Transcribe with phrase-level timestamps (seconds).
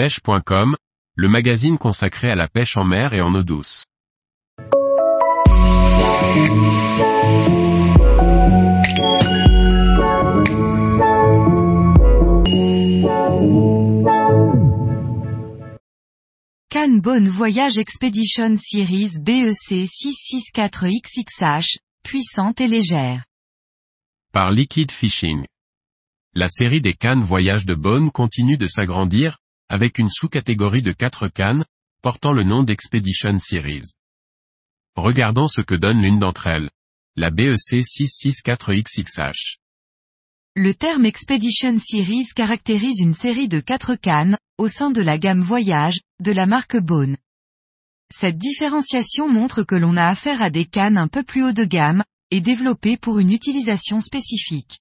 [0.00, 0.76] pêche.com,
[1.14, 3.84] le magazine consacré à la pêche en mer et en eau douce.
[16.70, 23.24] Cannes Bonne Voyage Expedition Series BEC 664XXH, puissante et légère.
[24.32, 25.44] Par Liquid Fishing.
[26.32, 29.36] La série des cannes voyage de Bonne continue de s'agrandir,
[29.70, 31.64] avec une sous-catégorie de 4 cannes,
[32.02, 33.92] portant le nom d'Expedition Series.
[34.96, 36.68] Regardons ce que donne l'une d'entre elles.
[37.14, 39.58] La BEC 664XXH.
[40.56, 45.40] Le terme Expedition Series caractérise une série de quatre cannes, au sein de la gamme
[45.40, 47.16] Voyage, de la marque Bone.
[48.12, 51.64] Cette différenciation montre que l'on a affaire à des cannes un peu plus haut de
[51.64, 52.02] gamme,
[52.32, 54.80] et développées pour une utilisation spécifique.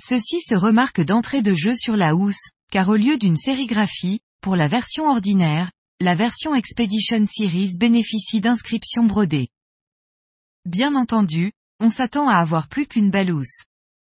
[0.00, 4.56] Ceci se remarque d'entrée de jeu sur la housse, car au lieu d'une sérigraphie, pour
[4.56, 5.70] la version ordinaire,
[6.00, 9.48] la version Expedition Series bénéficie d'inscriptions brodées.
[10.64, 13.64] Bien entendu, on s'attend à avoir plus qu'une belle housse.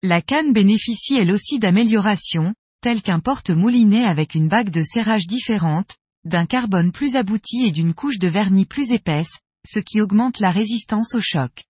[0.02, 5.96] La canne bénéficie elle aussi d'améliorations, telles qu'un porte-moulinet avec une bague de serrage différente,
[6.24, 10.50] d'un carbone plus abouti et d'une couche de vernis plus épaisse, ce qui augmente la
[10.50, 11.64] résistance au choc.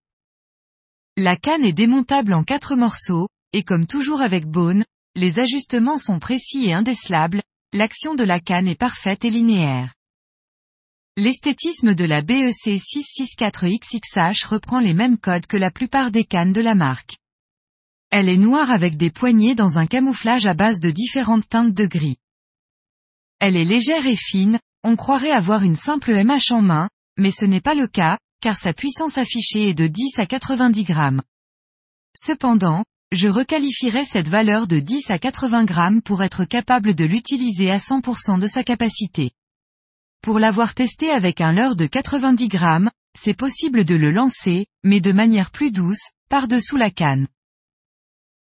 [1.17, 6.19] La canne est démontable en quatre morceaux, et comme toujours avec Bone, les ajustements sont
[6.19, 7.41] précis et indécelables,
[7.73, 9.93] l'action de la canne est parfaite et linéaire.
[11.17, 16.61] L'esthétisme de la BEC 664XXH reprend les mêmes codes que la plupart des cannes de
[16.61, 17.17] la marque.
[18.09, 21.85] Elle est noire avec des poignées dans un camouflage à base de différentes teintes de
[21.85, 22.17] gris.
[23.39, 27.45] Elle est légère et fine, on croirait avoir une simple MH en main, mais ce
[27.45, 31.21] n'est pas le cas, car sa puissance affichée est de 10 à 90 grammes.
[32.15, 37.69] Cependant, je requalifierais cette valeur de 10 à 80 grammes pour être capable de l'utiliser
[37.69, 39.31] à 100% de sa capacité.
[40.21, 45.01] Pour l'avoir testé avec un leurre de 90 grammes, c'est possible de le lancer, mais
[45.01, 47.27] de manière plus douce, par-dessous la canne.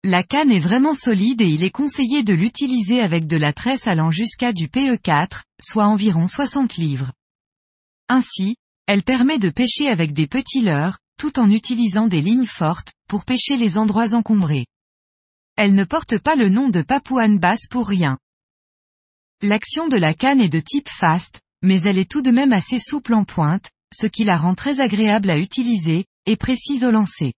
[0.02, 3.86] La canne est vraiment solide et il est conseillé de l'utiliser avec de la tresse
[3.86, 7.12] allant jusqu'à du PE4, soit environ 60 livres.
[8.08, 8.56] Ainsi,
[8.86, 13.24] elle permet de pêcher avec des petits leurres, tout en utilisant des lignes fortes, pour
[13.24, 14.66] pêcher les endroits encombrés.
[15.56, 18.18] Elle ne porte pas le nom de Papouane basse pour rien.
[19.42, 22.78] L'action de la canne est de type fast, mais elle est tout de même assez
[22.78, 27.32] souple en pointe, ce qui la rend très agréable à utiliser, et précise au lancer.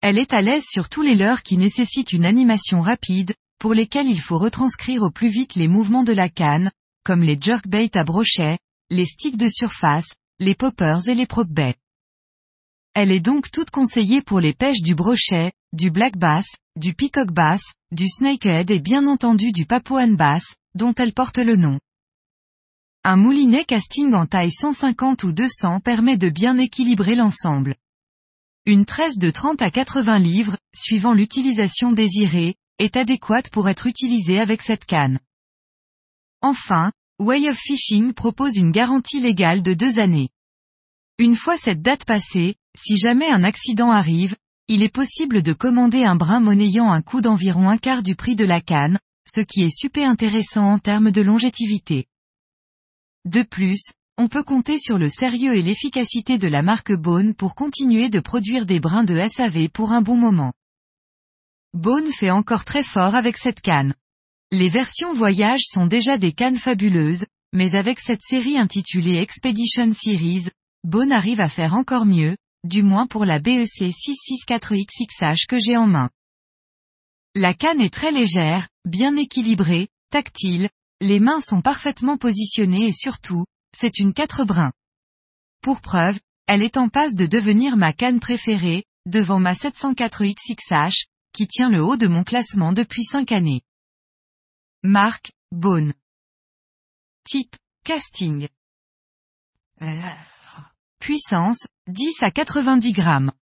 [0.00, 4.06] Elle est à l'aise sur tous les leurres qui nécessitent une animation rapide, pour lesquels
[4.06, 6.70] il faut retranscrire au plus vite les mouvements de la canne,
[7.04, 8.58] comme les jerkbaits à brochet,
[8.90, 10.08] les sticks de surface,
[10.38, 11.48] les poppers et les prop
[12.98, 16.46] Elle est donc toute conseillée pour les pêches du brochet, du black bass,
[16.76, 17.60] du peacock bass,
[17.92, 21.78] du snakehead et bien entendu du papouane bass, dont elle porte le nom.
[23.04, 27.76] Un moulinet casting en taille 150 ou 200 permet de bien équilibrer l'ensemble.
[28.64, 34.40] Une tresse de 30 à 80 livres, suivant l'utilisation désirée, est adéquate pour être utilisée
[34.40, 35.20] avec cette canne.
[36.40, 40.30] Enfin, Way of Fishing propose une garantie légale de deux années.
[41.18, 44.36] Une fois cette date passée, si jamais un accident arrive,
[44.68, 48.36] il est possible de commander un brin monnayant un coût d'environ un quart du prix
[48.36, 52.06] de la canne, ce qui est super intéressant en termes de longévité.
[53.24, 57.54] De plus, on peut compter sur le sérieux et l'efficacité de la marque Bone pour
[57.54, 60.52] continuer de produire des brins de SAV pour un bon moment.
[61.72, 63.94] Bone fait encore très fort avec cette canne.
[64.52, 67.24] Les versions voyage sont déjà des cannes fabuleuses,
[67.54, 70.50] mais avec cette série intitulée Expedition Series,
[70.86, 75.88] Bone arrive à faire encore mieux, du moins pour la BEC 664XXH que j'ai en
[75.88, 76.10] main.
[77.34, 80.70] La canne est très légère, bien équilibrée, tactile,
[81.00, 84.72] les mains sont parfaitement positionnées et surtout, c'est une 4 brins.
[85.60, 91.48] Pour preuve, elle est en passe de devenir ma canne préférée, devant ma 704XXH, qui
[91.48, 93.62] tient le haut de mon classement depuis 5 années.
[94.84, 95.94] Marque, Bone.
[97.24, 98.46] Type, casting.
[100.98, 103.32] Puissance, 10 à 90 grammes.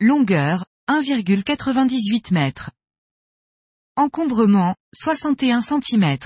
[0.00, 2.70] Longueur, 1,98 mètres.
[3.96, 6.18] Encombrement, 61 cm.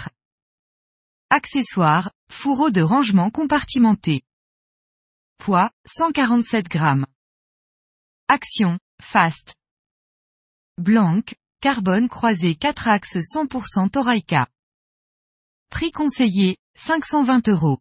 [1.30, 4.22] Accessoires, fourreau de rangement compartimenté.
[5.38, 7.06] Poids, 147 grammes.
[8.28, 9.54] Action, fast.
[10.78, 11.24] Blanc,
[11.60, 14.48] carbone croisé 4 axes 100% Toraika.
[15.70, 17.80] Prix conseillé, 520 euros.